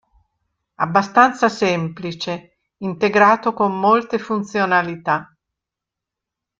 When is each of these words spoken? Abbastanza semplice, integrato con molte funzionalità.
Abbastanza 0.77 1.47
semplice, 1.47 2.57
integrato 2.77 3.53
con 3.53 3.79
molte 3.79 4.17
funzionalità. 4.17 5.31